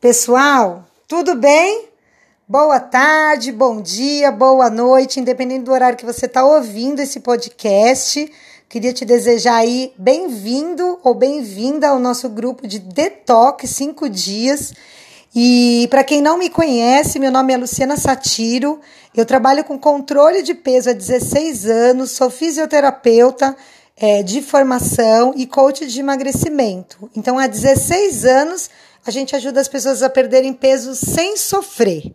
Pessoal, 0.00 0.84
tudo 1.08 1.34
bem? 1.34 1.88
Boa 2.46 2.78
tarde, 2.78 3.50
bom 3.50 3.82
dia, 3.82 4.30
boa 4.30 4.70
noite, 4.70 5.18
independente 5.18 5.64
do 5.64 5.72
horário 5.72 5.98
que 5.98 6.06
você 6.06 6.26
está 6.26 6.44
ouvindo 6.44 7.00
esse 7.00 7.18
podcast. 7.18 8.30
Queria 8.68 8.92
te 8.92 9.04
desejar 9.04 9.56
aí 9.56 9.92
bem-vindo 9.98 11.00
ou 11.02 11.14
bem-vinda 11.14 11.88
ao 11.88 11.98
nosso 11.98 12.28
grupo 12.28 12.64
de 12.64 12.78
Detox 12.78 13.68
5 13.70 14.08
dias. 14.08 14.72
E 15.34 15.88
para 15.90 16.04
quem 16.04 16.22
não 16.22 16.38
me 16.38 16.48
conhece, 16.48 17.18
meu 17.18 17.32
nome 17.32 17.52
é 17.52 17.56
Luciana 17.56 17.96
Satiro. 17.96 18.80
Eu 19.16 19.26
trabalho 19.26 19.64
com 19.64 19.76
controle 19.76 20.42
de 20.42 20.54
peso 20.54 20.90
há 20.90 20.92
16 20.92 21.66
anos, 21.66 22.12
sou 22.12 22.30
fisioterapeuta 22.30 23.56
é, 23.96 24.22
de 24.22 24.42
formação 24.42 25.34
e 25.36 25.44
coach 25.44 25.84
de 25.88 25.98
emagrecimento. 25.98 27.10
Então, 27.16 27.36
há 27.36 27.48
16 27.48 28.24
anos 28.24 28.70
a 29.08 29.10
gente 29.10 29.34
ajuda 29.34 29.58
as 29.58 29.68
pessoas 29.68 30.02
a 30.02 30.10
perderem 30.10 30.52
peso 30.52 30.94
sem 30.94 31.34
sofrer. 31.34 32.14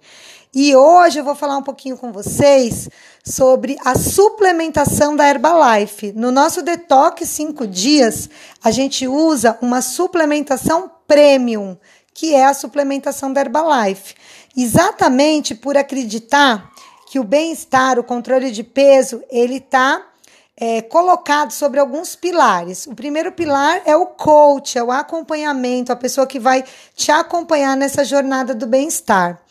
E 0.54 0.76
hoje 0.76 1.20
eu 1.20 1.24
vou 1.24 1.34
falar 1.34 1.58
um 1.58 1.64
pouquinho 1.64 1.98
com 1.98 2.12
vocês 2.12 2.88
sobre 3.26 3.76
a 3.84 3.98
suplementação 3.98 5.16
da 5.16 5.28
Herbalife. 5.28 6.12
No 6.12 6.32
nosso 6.32 6.62
Detox 6.62 7.28
5 7.28 7.66
dias, 7.66 8.30
a 8.64 8.70
gente 8.70 9.08
usa 9.08 9.58
uma 9.60 9.82
suplementação 9.82 10.92
premium, 11.08 11.76
que 12.14 12.36
é 12.36 12.46
a 12.46 12.54
suplementação 12.54 13.34
da 13.34 13.42
Herbalife. 13.42 14.14
Exatamente 14.56 15.56
por 15.56 15.76
acreditar 15.76 16.72
que 17.10 17.20
o 17.20 17.24
bem-estar, 17.24 17.98
o 17.98 18.04
controle 18.04 18.52
de 18.52 18.64
peso, 18.64 19.24
ele 19.32 19.56
está 19.56 20.13
é, 20.56 20.82
colocado 20.82 21.52
sobre 21.52 21.80
alguns 21.80 22.16
pilares. 22.16 22.86
O 22.88 22.96
primeiro 22.96 23.32
pilar 23.32 23.82
é 23.86 23.96
o 23.96 24.06
coach, 24.06 24.78
é 24.78 24.84
o 24.84 24.92
acompanhamento, 24.92 25.92
a 25.92 25.96
pessoa 25.96 26.28
que 26.28 26.40
vai 26.40 26.64
te 26.96 27.12
acompanhar 27.12 27.76
nessa 27.76 28.06
jornada 28.06 28.54
do 28.54 28.68
bem-estar. 28.68 29.42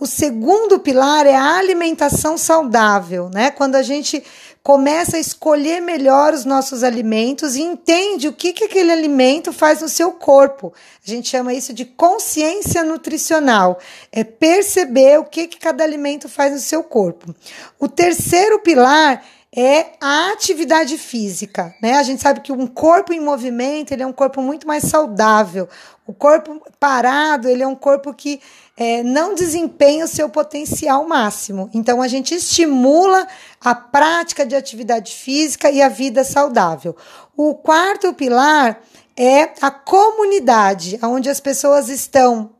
O 0.00 0.06
segundo 0.06 0.80
pilar 0.80 1.26
é 1.26 1.36
a 1.36 1.58
alimentação 1.58 2.36
saudável, 2.36 3.30
né? 3.32 3.52
Quando 3.52 3.76
a 3.76 3.82
gente 3.82 4.22
começa 4.62 5.16
a 5.16 5.20
escolher 5.20 5.80
melhor 5.80 6.32
os 6.32 6.44
nossos 6.44 6.82
alimentos 6.82 7.56
e 7.56 7.62
entende 7.62 8.26
o 8.26 8.32
que, 8.32 8.52
que 8.52 8.64
aquele 8.64 8.90
alimento 8.90 9.52
faz 9.52 9.80
no 9.80 9.88
seu 9.88 10.12
corpo. 10.12 10.72
A 11.06 11.08
gente 11.10 11.28
chama 11.28 11.52
isso 11.52 11.72
de 11.72 11.84
consciência 11.84 12.82
nutricional. 12.82 13.78
É 14.10 14.24
perceber 14.24 15.18
o 15.18 15.24
que, 15.24 15.46
que 15.46 15.58
cada 15.58 15.84
alimento 15.84 16.28
faz 16.28 16.52
no 16.52 16.58
seu 16.58 16.82
corpo. 16.82 17.34
O 17.78 17.88
terceiro 17.88 18.58
pilar 18.60 19.24
é 19.54 19.92
a 20.00 20.32
atividade 20.32 20.96
física, 20.96 21.74
né? 21.82 21.98
A 21.98 22.02
gente 22.02 22.22
sabe 22.22 22.40
que 22.40 22.50
um 22.50 22.66
corpo 22.66 23.12
em 23.12 23.20
movimento 23.20 23.92
ele 23.92 24.02
é 24.02 24.06
um 24.06 24.12
corpo 24.12 24.40
muito 24.40 24.66
mais 24.66 24.84
saudável. 24.84 25.68
O 26.06 26.14
corpo 26.14 26.62
parado 26.80 27.48
ele 27.48 27.62
é 27.62 27.66
um 27.66 27.74
corpo 27.74 28.14
que 28.14 28.40
é, 28.78 29.02
não 29.02 29.34
desempenha 29.34 30.06
o 30.06 30.08
seu 30.08 30.30
potencial 30.30 31.06
máximo. 31.06 31.68
Então 31.74 32.00
a 32.00 32.08
gente 32.08 32.34
estimula 32.34 33.28
a 33.60 33.74
prática 33.74 34.46
de 34.46 34.56
atividade 34.56 35.12
física 35.12 35.70
e 35.70 35.82
a 35.82 35.88
vida 35.88 36.24
saudável. 36.24 36.96
O 37.36 37.54
quarto 37.54 38.14
pilar 38.14 38.80
é 39.14 39.50
a 39.60 39.70
comunidade, 39.70 40.98
onde 41.02 41.28
as 41.28 41.40
pessoas 41.40 41.90
estão 41.90 42.52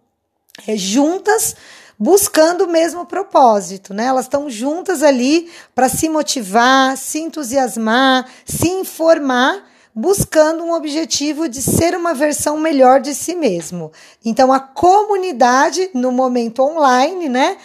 é, 0.66 0.76
juntas 0.76 1.56
buscando 2.03 2.64
o 2.64 2.69
mesmo 2.69 3.06
propósito, 3.06 3.95
né? 3.95 4.06
Elas 4.06 4.25
estão 4.25 4.50
juntas 4.50 5.05
ali 5.05 5.48
para 5.72 5.89
se 5.89 6.09
motivar, 6.09 6.97
se 6.97 7.20
entusiasmar, 7.20 8.27
se 8.44 8.69
informar, 8.69 9.64
buscando 9.94 10.64
um 10.64 10.72
objetivo 10.72 11.48
de 11.48 11.62
ser 11.62 11.94
uma 11.94 12.12
versão 12.12 12.59
melhor 12.59 13.00
de 13.00 13.14
si 13.14 13.36
mesmo. 13.36 13.92
Então 14.25 14.53
a 14.53 14.59
comunidade 14.59 15.91
no 15.94 16.11
momento 16.11 16.61
online, 16.64 17.28
né? 17.28 17.56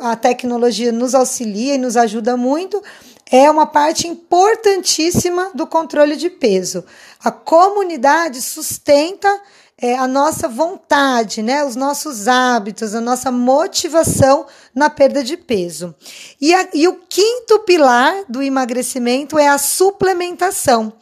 A 0.00 0.16
tecnologia 0.16 0.90
nos 0.90 1.14
auxilia 1.14 1.74
e 1.74 1.78
nos 1.78 1.94
ajuda 1.94 2.34
muito 2.34 2.82
é 3.32 3.50
uma 3.50 3.64
parte 3.64 4.06
importantíssima 4.06 5.52
do 5.54 5.66
controle 5.66 6.16
de 6.16 6.28
peso. 6.28 6.84
A 7.24 7.30
comunidade 7.30 8.42
sustenta 8.42 9.40
é, 9.78 9.96
a 9.96 10.06
nossa 10.06 10.46
vontade, 10.46 11.42
né, 11.42 11.64
os 11.64 11.74
nossos 11.74 12.28
hábitos, 12.28 12.94
a 12.94 13.00
nossa 13.00 13.32
motivação 13.32 14.44
na 14.74 14.90
perda 14.90 15.24
de 15.24 15.38
peso. 15.38 15.94
E, 16.38 16.54
a, 16.54 16.68
e 16.74 16.86
o 16.86 17.00
quinto 17.08 17.60
pilar 17.60 18.14
do 18.28 18.42
emagrecimento 18.42 19.38
é 19.38 19.48
a 19.48 19.56
suplementação. 19.56 20.92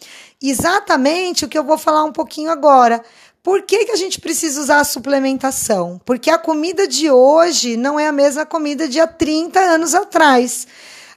Exatamente 0.40 1.44
o 1.44 1.48
que 1.48 1.58
eu 1.58 1.64
vou 1.64 1.76
falar 1.76 2.04
um 2.04 2.12
pouquinho 2.12 2.50
agora. 2.50 3.04
Por 3.42 3.62
que, 3.62 3.86
que 3.86 3.92
a 3.92 3.96
gente 3.96 4.20
precisa 4.20 4.60
usar 4.60 4.78
a 4.78 4.84
suplementação? 4.84 6.00
Porque 6.04 6.30
a 6.30 6.38
comida 6.38 6.86
de 6.86 7.10
hoje 7.10 7.76
não 7.76 7.98
é 7.98 8.06
a 8.06 8.12
mesma 8.12 8.46
comida 8.46 8.86
de 8.86 9.00
há 9.00 9.06
30 9.06 9.58
anos 9.58 9.94
atrás. 9.94 10.66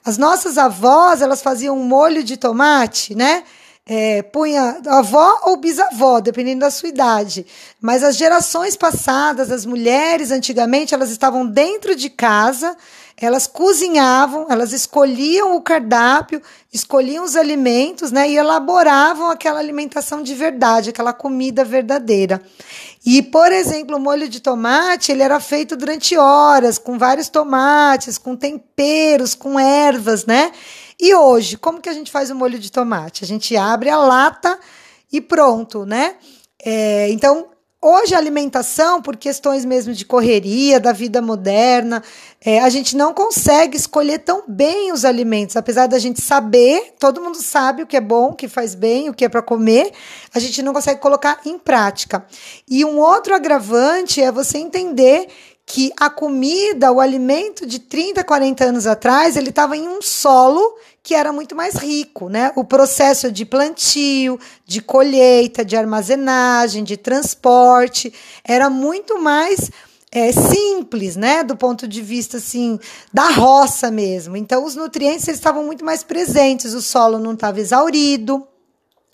As 0.05 0.17
nossas 0.17 0.57
avós, 0.57 1.21
elas 1.21 1.41
faziam 1.41 1.77
um 1.77 1.83
molho 1.83 2.23
de 2.23 2.35
tomate, 2.35 3.15
né? 3.15 3.43
É, 3.85 4.21
punha 4.21 4.79
avó 4.87 5.41
ou 5.43 5.57
bisavó, 5.57 6.21
dependendo 6.21 6.61
da 6.61 6.71
sua 6.71 6.89
idade. 6.89 7.45
Mas 7.81 8.03
as 8.03 8.15
gerações 8.15 8.77
passadas, 8.77 9.51
as 9.51 9.65
mulheres 9.65 10.31
antigamente, 10.31 10.93
elas 10.93 11.11
estavam 11.11 11.45
dentro 11.45 11.93
de 11.95 12.09
casa, 12.09 12.77
elas 13.17 13.45
cozinhavam, 13.45 14.47
elas 14.49 14.71
escolhiam 14.71 15.55
o 15.55 15.61
cardápio, 15.61 16.41
escolhiam 16.71 17.23
os 17.23 17.35
alimentos, 17.35 18.11
né, 18.11 18.29
e 18.29 18.37
elaboravam 18.37 19.29
aquela 19.29 19.59
alimentação 19.59 20.23
de 20.23 20.33
verdade, 20.33 20.89
aquela 20.89 21.13
comida 21.13 21.63
verdadeira. 21.63 22.41
E, 23.05 23.21
por 23.21 23.51
exemplo, 23.51 23.97
o 23.97 23.99
molho 23.99 24.29
de 24.29 24.39
tomate, 24.39 25.11
ele 25.11 25.21
era 25.21 25.39
feito 25.39 25.75
durante 25.75 26.17
horas, 26.17 26.77
com 26.77 26.97
vários 26.97 27.27
tomates, 27.27 28.17
com 28.17 28.35
temperos, 28.35 29.35
com 29.35 29.59
ervas, 29.59 30.25
né? 30.25 30.51
E 31.05 31.13
hoje, 31.13 31.57
como 31.57 31.81
que 31.81 31.89
a 31.89 31.93
gente 31.93 32.09
faz 32.09 32.29
o 32.29 32.35
molho 32.35 32.57
de 32.57 32.71
tomate? 32.71 33.25
A 33.25 33.27
gente 33.27 33.57
abre 33.57 33.89
a 33.89 33.97
lata 33.97 34.57
e 35.11 35.19
pronto, 35.19 35.85
né? 35.85 36.15
É, 36.63 37.09
então, 37.09 37.49
hoje 37.81 38.15
a 38.15 38.17
alimentação, 38.17 39.01
por 39.01 39.17
questões 39.17 39.65
mesmo 39.65 39.93
de 39.93 40.05
correria, 40.05 40.79
da 40.79 40.93
vida 40.93 41.21
moderna, 41.21 42.01
é, 42.39 42.61
a 42.61 42.69
gente 42.69 42.95
não 42.95 43.13
consegue 43.13 43.75
escolher 43.75 44.19
tão 44.19 44.45
bem 44.47 44.93
os 44.93 45.03
alimentos, 45.03 45.57
apesar 45.57 45.87
da 45.87 45.99
gente 45.99 46.21
saber, 46.21 46.93
todo 46.97 47.19
mundo 47.19 47.41
sabe 47.41 47.83
o 47.83 47.85
que 47.85 47.97
é 47.97 48.01
bom, 48.01 48.29
o 48.29 48.33
que 48.33 48.47
faz 48.47 48.73
bem, 48.73 49.09
o 49.09 49.13
que 49.13 49.25
é 49.25 49.29
para 49.29 49.41
comer, 49.41 49.91
a 50.33 50.39
gente 50.39 50.61
não 50.61 50.71
consegue 50.71 51.01
colocar 51.01 51.41
em 51.45 51.59
prática. 51.59 52.25
E 52.65 52.85
um 52.85 52.97
outro 52.97 53.35
agravante 53.35 54.21
é 54.21 54.31
você 54.31 54.57
entender 54.57 55.27
que 55.65 55.91
a 55.97 56.09
comida, 56.09 56.91
o 56.91 56.99
alimento 56.99 57.65
de 57.65 57.79
30, 57.79 58.23
40 58.23 58.65
anos 58.65 58.85
atrás, 58.85 59.37
ele 59.37 59.49
estava 59.49 59.77
em 59.77 59.87
um 59.87 60.01
solo 60.01 60.77
que 61.01 61.13
era 61.13 61.33
muito 61.33 61.55
mais 61.55 61.75
rico, 61.75 62.29
né? 62.29 62.51
O 62.55 62.63
processo 62.63 63.31
de 63.31 63.45
plantio, 63.45 64.39
de 64.65 64.81
colheita, 64.81 65.65
de 65.65 65.75
armazenagem, 65.75 66.83
de 66.83 66.95
transporte, 66.95 68.13
era 68.43 68.69
muito 68.69 69.21
mais 69.21 69.69
é, 70.11 70.31
simples, 70.31 71.15
né? 71.15 71.43
Do 71.43 71.57
ponto 71.57 71.87
de 71.87 72.01
vista, 72.01 72.37
assim, 72.37 72.79
da 73.11 73.29
roça 73.31 73.91
mesmo. 73.91 74.37
Então, 74.37 74.63
os 74.63 74.75
nutrientes 74.75 75.27
estavam 75.27 75.65
muito 75.65 75.83
mais 75.83 76.03
presentes, 76.03 76.73
o 76.73 76.81
solo 76.81 77.19
não 77.19 77.33
estava 77.33 77.59
exaurido, 77.59 78.47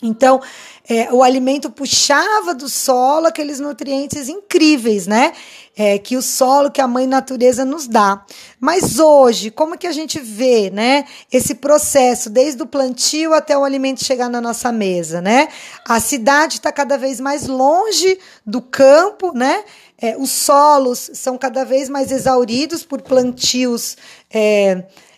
então, 0.02 0.42
é, 0.88 1.12
o 1.12 1.22
alimento 1.22 1.70
puxava 1.70 2.54
do 2.54 2.70
solo 2.70 3.28
aqueles 3.28 3.60
nutrientes 3.60 4.30
incríveis, 4.30 5.06
né? 5.06 5.34
É, 5.76 5.98
que 5.98 6.16
o 6.16 6.22
solo, 6.22 6.72
que 6.72 6.80
a 6.80 6.88
mãe 6.88 7.06
natureza 7.06 7.66
nos 7.66 7.86
dá. 7.86 8.26
Mas 8.60 8.98
hoje, 8.98 9.52
como 9.52 9.78
que 9.78 9.86
a 9.86 9.92
gente 9.92 10.18
vê, 10.18 10.70
né? 10.70 11.06
Esse 11.32 11.54
processo, 11.54 12.30
desde 12.30 12.64
o 12.64 12.66
plantio 12.66 13.34
até 13.34 13.58
o 13.58 13.64
alimento 13.66 14.04
chegar 14.04 14.30
na 14.30 14.40
nossa 14.40 14.72
mesa, 14.72 15.22
né? 15.22 15.50
A 15.86 16.00
cidade 16.00 16.56
está 16.56 16.72
cada 16.72 16.98
vez 16.98 17.20
mais 17.20 17.46
longe 17.46 18.18
do 18.46 18.62
campo, 18.62 19.34
né? 19.34 19.66
É, 20.02 20.16
os 20.18 20.32
solos 20.32 21.12
são 21.14 21.38
cada 21.38 21.66
vez 21.66 21.90
mais 21.90 22.10
exauridos 22.10 22.84
por 22.84 23.02
plantios. 23.02 23.98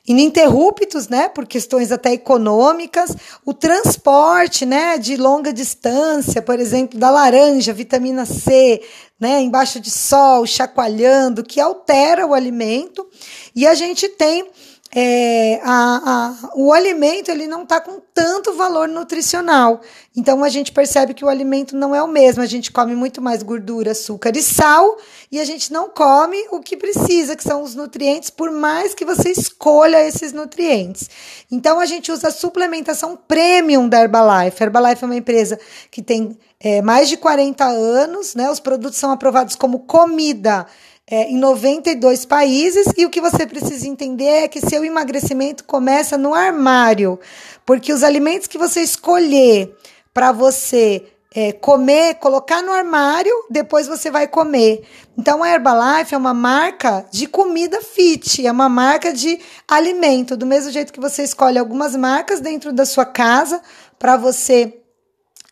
Ininterruptos, 0.08 1.08
né, 1.08 1.30
por 1.30 1.46
questões 1.46 1.92
até 1.92 2.14
econômicas, 2.14 3.16
o 3.46 3.54
transporte, 3.54 4.66
né, 4.66 4.98
de 4.98 5.16
longa 5.16 5.54
distância, 5.54 6.42
por 6.42 6.60
exemplo, 6.60 7.00
da 7.00 7.12
laranja, 7.12 7.72
vitamina 7.72 8.26
C, 8.26 8.82
né, 9.20 9.40
embaixo 9.42 9.80
de 9.80 9.92
sol, 9.92 10.48
chacoalhando, 10.48 11.44
que 11.44 11.62
altera 11.62 12.26
o 12.26 12.34
alimento, 12.34 13.08
e 13.56 13.68
a 13.68 13.76
gente 13.76 14.10
tem 14.10 14.50
é, 14.94 15.62
a, 15.64 16.34
a, 16.44 16.50
o 16.54 16.74
alimento 16.74 17.32
ele 17.32 17.48
não 17.48 17.64
está 17.64 17.80
com 17.80 18.02
tanto 18.14 18.54
valor 18.54 18.90
nutricional. 18.90 19.80
Então 20.16 20.44
a 20.44 20.50
gente 20.50 20.74
percebe 20.74 21.14
que 21.14 21.24
o 21.24 21.30
alimento 21.30 21.78
não 21.78 21.96
é 21.96 22.04
o 22.04 22.08
mesmo. 22.08 22.44
A 22.44 22.46
gente 22.46 22.72
come 22.72 22.94
muito 22.94 23.22
mais 23.22 23.42
gordura, 23.42 23.92
açúcar 23.92 24.36
e 24.36 24.42
sal 24.42 24.98
e 25.32 25.40
a 25.40 25.46
gente 25.46 25.72
não 25.72 25.90
come 25.90 26.38
o 26.52 26.60
que 26.60 26.76
precisa, 26.76 27.38
que 27.38 27.44
são 27.44 27.64
os 27.64 27.74
nutrientes, 27.74 28.30
por 28.30 28.52
mais 28.52 28.94
que 28.94 29.06
você 29.06 29.32
escolha 29.32 30.06
esses 30.06 30.34
nutrientes. 30.34 31.10
Então 31.50 31.80
a 31.80 31.86
gente 31.86 32.12
usa 32.12 32.28
a 32.28 32.32
suplementação 32.32 33.16
premium 33.16 33.88
da 33.88 34.02
Herbalife. 34.02 34.62
A 34.62 34.66
Herbalife 34.66 35.04
é 35.04 35.08
uma 35.08 35.16
empresa 35.16 35.58
que 35.90 36.02
tem 36.02 36.38
é, 36.60 36.82
mais 36.82 37.08
de 37.08 37.16
40 37.16 37.64
anos, 37.66 38.36
né? 38.36 38.52
Os 38.52 38.60
produtos 38.60 39.00
são 39.00 39.10
aprovados 39.10 39.56
como 39.56 39.80
comida 39.80 40.68
é, 41.12 41.30
em 41.30 41.38
92 41.38 42.26
países 42.26 42.88
e 42.98 43.06
o 43.06 43.10
que 43.10 43.20
você 43.20 43.46
precisa 43.46 43.86
entender 43.86 44.44
é 44.44 44.48
que 44.48 44.62
seu 44.62 44.86
emagrecimento 44.86 45.66
começa 45.66 46.18
no 46.18 46.34
armário, 46.34 47.20
porque 47.66 47.92
os 47.92 48.02
alimentos 48.02 48.48
que 48.48 48.58
você 48.58 48.80
escolher 48.80 49.76
para 50.14 50.32
você 50.32 51.06
é, 51.34 51.52
comer, 51.52 52.16
colocar 52.16 52.62
no 52.62 52.72
armário, 52.72 53.34
depois 53.50 53.88
você 53.88 54.10
vai 54.10 54.26
comer. 54.26 54.84
Então 55.18 55.44
a 55.44 55.50
Herbalife 55.50 56.16
é 56.16 56.18
uma 56.18 56.34
marca 56.34 57.06
de 57.12 57.28
comida 57.28 57.82
fit, 57.82 58.48
é 58.48 58.52
uma 58.52 58.70
marca 58.70 59.14
de 59.14 59.38
alimento, 59.68 60.38
do 60.38 60.46
mesmo 60.46 60.72
jeito 60.72 60.94
que 60.94 61.00
você 61.00 61.24
escolhe 61.24 61.60
algumas 61.60 61.94
marcas 61.94 62.40
dentro 62.40 62.72
da 62.72 62.86
sua 62.86 63.06
casa 63.06 63.62
para 64.00 64.16
você 64.16 64.81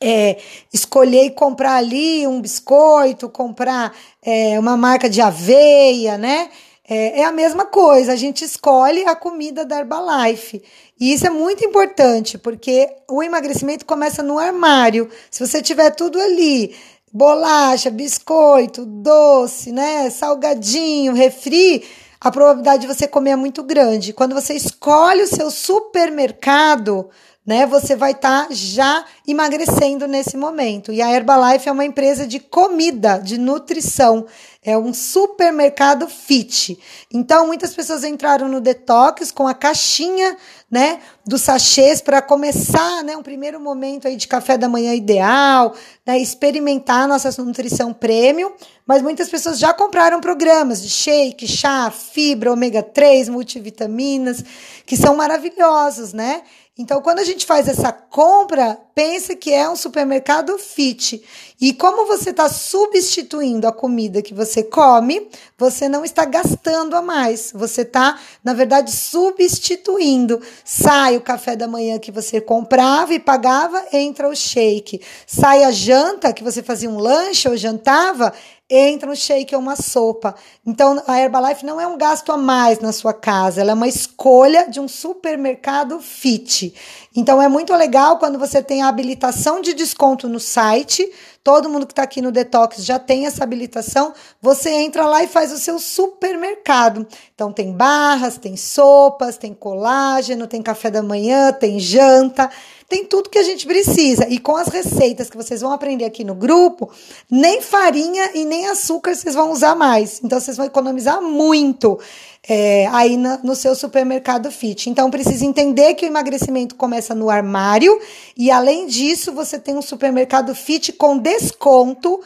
é, 0.01 0.37
escolher 0.73 1.25
e 1.25 1.31
comprar 1.31 1.75
ali 1.75 2.25
um 2.25 2.41
biscoito, 2.41 3.29
comprar 3.29 3.93
é, 4.23 4.57
uma 4.59 4.77
marca 4.77 5.09
de 5.09 5.21
aveia, 5.21 6.17
né? 6.17 6.49
É, 6.87 7.19
é, 7.19 7.23
a 7.23 7.31
mesma 7.31 7.65
coisa, 7.65 8.13
a 8.13 8.15
gente 8.15 8.43
escolhe 8.43 9.05
a 9.05 9.15
comida 9.15 9.63
da 9.63 9.79
Herbalife. 9.79 10.63
E 10.99 11.13
isso 11.13 11.27
é 11.27 11.29
muito 11.29 11.63
importante, 11.63 12.37
porque 12.37 12.89
o 13.07 13.21
emagrecimento 13.21 13.85
começa 13.85 14.23
no 14.23 14.39
armário. 14.39 15.07
Se 15.29 15.45
você 15.45 15.61
tiver 15.61 15.91
tudo 15.91 16.19
ali, 16.19 16.75
bolacha, 17.13 17.91
biscoito, 17.91 18.85
doce, 18.85 19.71
né, 19.71 20.09
salgadinho, 20.09 21.13
refri, 21.13 21.83
a 22.19 22.31
probabilidade 22.31 22.81
de 22.81 22.93
você 22.93 23.07
comer 23.07 23.31
é 23.31 23.35
muito 23.35 23.61
grande. 23.61 24.11
Quando 24.11 24.33
você 24.33 24.53
escolhe 24.55 25.21
o 25.21 25.27
seu 25.27 25.51
supermercado, 25.51 27.09
né? 27.49 27.65
Você 27.65 27.95
vai 27.95 28.11
estar 28.11 28.45
tá 28.45 28.47
já 28.51 29.03
emagrecendo 29.27 30.07
nesse 30.07 30.37
momento. 30.37 30.93
E 30.93 31.01
a 31.01 31.11
Herbalife 31.11 31.67
é 31.67 31.71
uma 31.71 31.83
empresa 31.83 32.27
de 32.27 32.39
comida, 32.39 33.17
de 33.17 33.39
nutrição. 33.39 34.27
É 34.63 34.77
um 34.77 34.93
supermercado 34.93 36.07
fit. 36.07 36.77
Então, 37.11 37.47
muitas 37.47 37.73
pessoas 37.73 38.03
entraram 38.03 38.47
no 38.47 38.61
detox 38.61 39.31
com 39.31 39.47
a 39.47 39.55
caixinha, 39.55 40.37
né, 40.69 40.99
dos 41.25 41.41
sachês 41.41 42.01
para 42.01 42.21
começar, 42.21 43.03
né, 43.03 43.17
um 43.17 43.23
primeiro 43.23 43.59
momento 43.59 44.07
aí 44.07 44.15
de 44.15 44.27
café 44.27 44.55
da 44.55 44.69
manhã 44.69 44.93
ideal, 44.93 45.73
né, 46.05 46.19
experimentar 46.19 47.07
nossa 47.07 47.31
nutrição 47.41 47.91
premium, 47.91 48.51
mas 48.85 49.01
muitas 49.01 49.27
pessoas 49.27 49.57
já 49.57 49.73
compraram 49.73 50.21
programas 50.21 50.83
de 50.83 50.89
shake, 50.89 51.47
chá, 51.47 51.89
fibra, 51.89 52.51
ômega 52.51 52.83
3, 52.83 53.27
multivitaminas, 53.27 54.43
que 54.85 54.95
são 54.95 55.15
maravilhosos, 55.15 56.13
né? 56.13 56.43
Então, 56.81 57.01
quando 57.01 57.19
a 57.19 57.25
gente 57.25 57.45
faz 57.45 57.67
essa 57.67 57.91
compra, 57.91 58.79
pense 58.95 59.35
que 59.35 59.51
é 59.51 59.69
um 59.69 59.75
supermercado 59.75 60.57
fit. 60.57 61.21
E 61.59 61.73
como 61.73 62.05
você 62.05 62.29
está 62.29 62.47
substituindo 62.47 63.67
a 63.67 63.71
comida 63.73 64.21
que 64.21 64.33
você 64.33 64.63
come, 64.63 65.27
você 65.57 65.89
não 65.89 66.05
está 66.05 66.23
gastando 66.23 66.95
a 66.95 67.01
mais. 67.01 67.51
Você 67.53 67.81
está, 67.81 68.17
na 68.41 68.53
verdade, 68.53 68.93
substituindo. 68.93 70.41
Sai 70.63 71.17
o 71.17 71.21
café 71.21 71.53
da 71.53 71.67
manhã 71.67 71.99
que 71.99 72.13
você 72.13 72.39
comprava 72.39 73.13
e 73.13 73.19
pagava, 73.19 73.85
entra 73.91 74.29
o 74.29 74.35
shake. 74.35 75.01
Sai 75.27 75.65
a 75.65 75.71
janta 75.71 76.31
que 76.31 76.45
você 76.45 76.63
fazia 76.63 76.89
um 76.89 76.97
lanche 76.97 77.49
ou 77.49 77.57
jantava, 77.57 78.33
entra 78.69 79.09
um 79.09 79.15
shake 79.15 79.55
ou 79.55 79.61
uma 79.61 79.75
sopa. 79.75 80.35
Então, 80.65 81.01
a 81.07 81.19
Herbalife 81.19 81.65
não 81.65 81.81
é 81.81 81.87
um 81.87 81.97
gasto 81.97 82.31
a 82.31 82.37
mais 82.37 82.79
na 82.79 82.91
sua 82.91 83.13
casa, 83.13 83.61
ela 83.61 83.71
é 83.71 83.73
uma 83.73 83.87
escolha 83.87 84.69
de 84.69 84.79
um 84.79 84.87
supermercado 84.87 85.99
fit. 85.99 86.73
Então, 87.15 87.41
é 87.41 87.47
muito 87.47 87.73
legal 87.73 88.19
quando 88.19 88.37
você 88.37 88.61
tem 88.61 88.83
a 88.83 88.87
habilitação 88.87 89.59
de 89.61 89.73
desconto 89.73 90.29
no 90.29 90.39
site. 90.39 91.11
Todo 91.43 91.69
mundo 91.69 91.87
que 91.87 91.93
está 91.93 92.03
aqui 92.03 92.21
no 92.21 92.31
Detox 92.31 92.85
já 92.85 92.99
tem 92.99 93.25
essa 93.25 93.43
habilitação. 93.43 94.13
Você 94.41 94.69
entra 94.69 95.05
lá 95.05 95.23
e 95.23 95.27
faz 95.27 95.51
o 95.51 95.57
seu 95.57 95.79
supermercado. 95.79 97.07
Então, 97.33 97.51
tem 97.51 97.71
barras, 97.71 98.37
tem 98.37 98.55
sopas, 98.55 99.37
tem 99.37 99.53
colágeno, 99.53 100.45
tem 100.45 100.61
café 100.61 100.91
da 100.91 101.01
manhã, 101.01 101.51
tem 101.51 101.79
janta 101.79 102.49
tem 102.89 103.05
tudo 103.05 103.29
que 103.29 103.37
a 103.37 103.43
gente 103.43 103.67
precisa. 103.67 104.27
E 104.27 104.39
com 104.39 104.55
as 104.55 104.67
receitas 104.67 105.29
que 105.29 105.37
vocês 105.37 105.61
vão 105.61 105.71
aprender 105.71 106.05
aqui 106.05 106.23
no 106.23 106.33
grupo, 106.33 106.91
nem 107.29 107.61
farinha 107.61 108.31
e 108.33 108.43
nem 108.43 108.67
açúcar 108.67 109.13
vocês 109.13 109.35
vão 109.35 109.51
usar 109.51 109.75
mais. 109.75 110.19
Então, 110.23 110.39
vocês 110.39 110.57
vão 110.57 110.65
economizar 110.65 111.21
muito 111.21 111.99
é, 112.47 112.87
aí 112.87 113.15
na, 113.15 113.37
no 113.43 113.55
seu 113.55 113.75
supermercado 113.75 114.51
fit. 114.51 114.89
Então, 114.89 115.11
precisa 115.11 115.45
entender 115.45 115.93
que 115.93 116.05
o 116.05 116.07
emagrecimento 116.07 116.73
começa 116.73 117.13
no 117.13 117.29
armário 117.29 117.97
e, 118.35 118.49
além 118.49 118.87
disso, 118.87 119.31
você 119.31 119.59
tem 119.59 119.77
um 119.77 119.83
supermercado 119.83 120.55
fit 120.55 120.91
com 120.93 121.15
desconto 121.15 122.19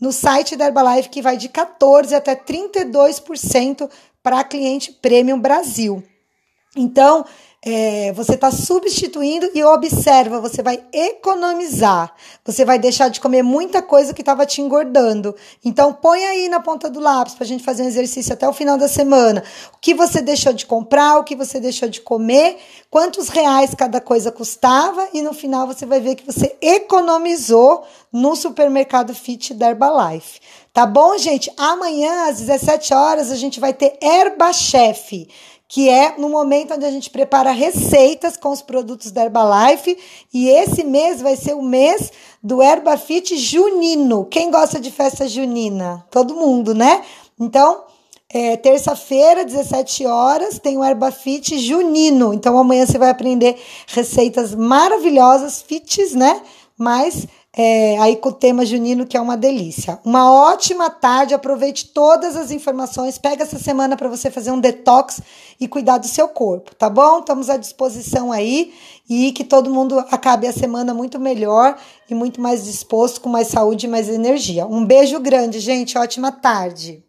no 0.00 0.12
site 0.12 0.56
da 0.56 0.66
Herbalife 0.66 1.10
que 1.10 1.22
vai 1.22 1.36
de 1.36 1.48
14% 1.48 2.12
até 2.12 2.34
32% 2.34 3.88
para 4.20 4.42
cliente 4.42 4.92
Premium 4.92 5.38
Brasil. 5.38 6.02
Então, 6.76 7.24
é, 7.64 8.12
você 8.12 8.34
está 8.34 8.52
substituindo 8.52 9.50
e 9.52 9.64
observa, 9.64 10.40
você 10.40 10.62
vai 10.62 10.80
economizar. 10.92 12.14
Você 12.44 12.64
vai 12.64 12.78
deixar 12.78 13.08
de 13.08 13.20
comer 13.20 13.42
muita 13.42 13.82
coisa 13.82 14.14
que 14.14 14.22
estava 14.22 14.46
te 14.46 14.60
engordando. 14.60 15.34
Então, 15.64 15.92
põe 15.92 16.24
aí 16.24 16.48
na 16.48 16.60
ponta 16.60 16.88
do 16.88 17.00
lápis 17.00 17.34
para 17.34 17.44
a 17.44 17.46
gente 17.46 17.64
fazer 17.64 17.82
um 17.82 17.86
exercício 17.88 18.32
até 18.32 18.48
o 18.48 18.52
final 18.52 18.78
da 18.78 18.86
semana. 18.86 19.42
O 19.74 19.78
que 19.78 19.92
você 19.92 20.22
deixou 20.22 20.52
de 20.52 20.66
comprar, 20.66 21.18
o 21.18 21.24
que 21.24 21.34
você 21.34 21.58
deixou 21.58 21.88
de 21.88 22.00
comer, 22.00 22.58
quantos 22.88 23.28
reais 23.28 23.74
cada 23.74 24.00
coisa 24.00 24.30
custava 24.30 25.08
e 25.12 25.20
no 25.20 25.32
final 25.32 25.66
você 25.66 25.84
vai 25.84 26.00
ver 26.00 26.14
que 26.14 26.24
você 26.24 26.56
economizou 26.62 27.82
no 28.12 28.36
supermercado 28.36 29.12
Fit 29.12 29.52
da 29.52 29.70
Herbalife. 29.70 30.40
Tá 30.72 30.86
bom, 30.86 31.18
gente? 31.18 31.52
Amanhã 31.56 32.28
às 32.28 32.38
17 32.38 32.94
horas 32.94 33.32
a 33.32 33.36
gente 33.36 33.58
vai 33.58 33.72
ter 33.72 33.98
Herba 34.00 34.52
Chef 34.52 35.26
que 35.68 35.90
é 35.90 36.16
no 36.16 36.30
momento 36.30 36.72
onde 36.72 36.86
a 36.86 36.90
gente 36.90 37.10
prepara 37.10 37.50
receitas 37.52 38.38
com 38.38 38.48
os 38.48 38.62
produtos 38.62 39.12
da 39.12 39.24
Herbalife. 39.24 39.98
E 40.32 40.48
esse 40.48 40.82
mês 40.82 41.20
vai 41.20 41.36
ser 41.36 41.54
o 41.54 41.62
mês 41.62 42.10
do 42.42 42.62
Herbafit 42.62 43.36
junino. 43.36 44.24
Quem 44.24 44.50
gosta 44.50 44.80
de 44.80 44.90
festa 44.90 45.28
junina? 45.28 46.06
Todo 46.10 46.34
mundo, 46.34 46.74
né? 46.74 47.02
Então, 47.38 47.84
é, 48.30 48.56
terça-feira, 48.56 49.44
17 49.44 50.06
horas, 50.06 50.58
tem 50.58 50.78
o 50.78 50.84
Herbafit 50.84 51.58
junino. 51.58 52.32
Então, 52.32 52.56
amanhã 52.56 52.86
você 52.86 52.96
vai 52.96 53.10
aprender 53.10 53.60
receitas 53.86 54.54
maravilhosas, 54.54 55.60
fits, 55.60 56.14
né? 56.14 56.40
Mas 56.78 57.26
é, 57.60 57.98
aí 57.98 58.14
com 58.14 58.28
o 58.28 58.32
tema 58.32 58.64
junino, 58.64 59.04
que 59.04 59.16
é 59.16 59.20
uma 59.20 59.36
delícia. 59.36 59.98
Uma 60.04 60.32
ótima 60.32 60.88
tarde, 60.88 61.34
aproveite 61.34 61.88
todas 61.88 62.36
as 62.36 62.52
informações, 62.52 63.18
pega 63.18 63.42
essa 63.42 63.58
semana 63.58 63.96
para 63.96 64.08
você 64.08 64.30
fazer 64.30 64.52
um 64.52 64.60
detox 64.60 65.20
e 65.58 65.66
cuidar 65.66 65.98
do 65.98 66.06
seu 66.06 66.28
corpo, 66.28 66.72
tá 66.76 66.88
bom? 66.88 67.18
Estamos 67.18 67.50
à 67.50 67.56
disposição 67.56 68.30
aí 68.30 68.72
e 69.10 69.32
que 69.32 69.42
todo 69.42 69.74
mundo 69.74 69.98
acabe 69.98 70.46
a 70.46 70.52
semana 70.52 70.94
muito 70.94 71.18
melhor 71.18 71.76
e 72.08 72.14
muito 72.14 72.40
mais 72.40 72.64
disposto, 72.64 73.20
com 73.20 73.28
mais 73.28 73.48
saúde 73.48 73.86
e 73.86 73.88
mais 73.88 74.08
energia. 74.08 74.64
Um 74.64 74.84
beijo 74.84 75.18
grande, 75.18 75.58
gente, 75.58 75.98
ótima 75.98 76.30
tarde. 76.30 77.07